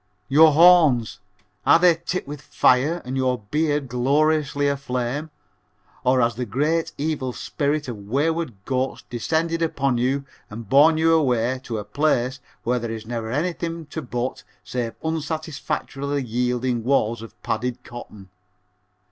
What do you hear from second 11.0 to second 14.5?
away to a place where there is never anything to butt